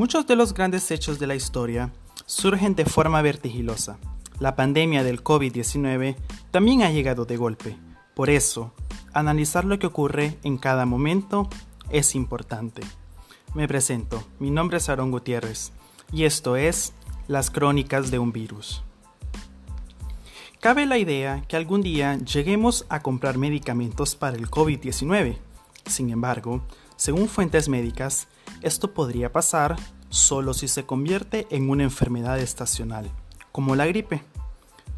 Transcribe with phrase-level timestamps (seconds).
[0.00, 1.92] Muchos de los grandes hechos de la historia
[2.24, 3.98] surgen de forma vertiginosa.
[4.38, 6.16] La pandemia del COVID-19
[6.50, 7.76] también ha llegado de golpe.
[8.14, 8.72] Por eso,
[9.12, 11.50] analizar lo que ocurre en cada momento
[11.90, 12.80] es importante.
[13.52, 15.70] Me presento, mi nombre es Aaron Gutiérrez
[16.10, 16.94] y esto es
[17.28, 18.82] Las Crónicas de un Virus.
[20.60, 25.36] Cabe la idea que algún día lleguemos a comprar medicamentos para el COVID-19.
[25.84, 26.62] Sin embargo,
[27.00, 28.28] según fuentes médicas,
[28.60, 29.76] esto podría pasar
[30.10, 33.10] solo si se convierte en una enfermedad estacional,
[33.52, 34.22] como la gripe.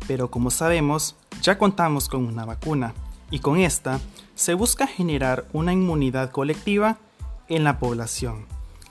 [0.08, 2.92] Pero como sabemos, ya contamos con una vacuna
[3.30, 4.00] y con esta
[4.34, 6.98] se busca generar una inmunidad colectiva
[7.46, 8.46] en la población,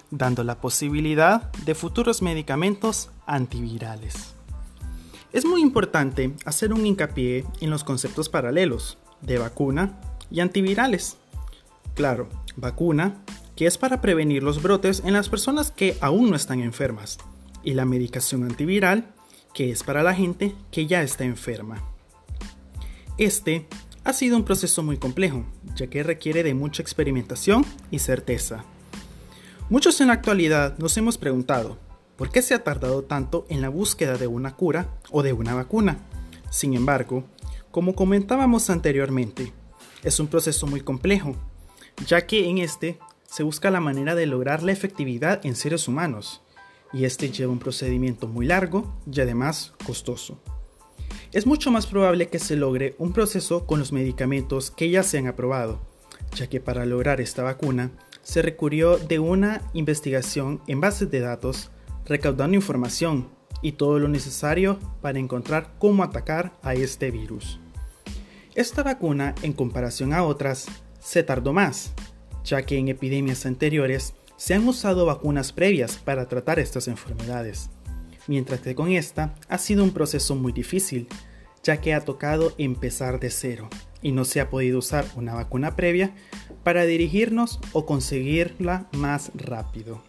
[0.10, 4.36] dando la posibilidad de futuros medicamentos antivirales.
[5.34, 10.00] Es muy importante hacer un hincapié en los conceptos paralelos de vacuna
[10.30, 11.18] y antivirales.
[11.96, 13.24] Claro, vacuna
[13.56, 17.20] que es para prevenir los brotes en las personas que aún no están enfermas,
[17.64, 19.14] y la medicación antiviral,
[19.54, 21.84] que es para la gente que ya está enferma.
[23.18, 23.68] Este
[24.04, 28.64] ha sido un proceso muy complejo, ya que requiere de mucha experimentación y certeza.
[29.70, 31.78] Muchos en la actualidad nos hemos preguntado,
[32.16, 35.54] ¿por qué se ha tardado tanto en la búsqueda de una cura o de una
[35.54, 36.00] vacuna?
[36.50, 37.26] Sin embargo,
[37.70, 39.54] como comentábamos anteriormente,
[40.04, 41.36] es un proceso muy complejo,
[42.06, 46.42] ya que en este se busca la manera de lograr la efectividad en seres humanos,
[46.94, 50.40] y este lleva un procedimiento muy largo y además costoso.
[51.32, 55.18] Es mucho más probable que se logre un proceso con los medicamentos que ya se
[55.18, 55.80] han aprobado,
[56.36, 61.72] ya que para lograr esta vacuna se recurrió de una investigación en bases de datos,
[62.06, 63.30] recaudando información
[63.62, 67.60] y todo lo necesario para encontrar cómo atacar a este virus.
[68.54, 70.68] Esta vacuna, en comparación a otras,
[71.02, 71.92] se tardó más,
[72.46, 77.70] ya que en epidemias anteriores se han usado vacunas previas para tratar estas enfermedades,
[78.28, 81.08] mientras que con esta ha sido un proceso muy difícil,
[81.64, 83.70] ya que ha tocado empezar de cero
[84.02, 86.16] y no se ha podido usar una vacuna previa
[86.64, 90.02] para dirigirnos o conseguirla más rápido.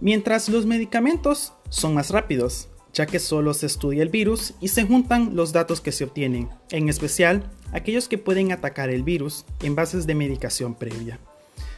[0.00, 4.84] Mientras los medicamentos son más rápidos, ya que solo se estudia el virus y se
[4.84, 9.74] juntan los datos que se obtienen, en especial aquellos que pueden atacar el virus en
[9.74, 11.18] bases de medicación previa.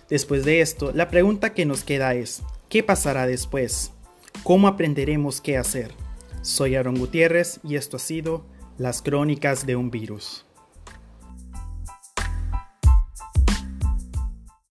[0.08, 3.90] Después de esto, la pregunta que nos queda es, ¿qué pasará después?
[4.44, 5.92] ¿Cómo aprenderemos qué hacer?
[6.42, 8.44] Soy Aaron Gutiérrez y esto ha sido
[8.78, 10.45] Las Crónicas de un Virus.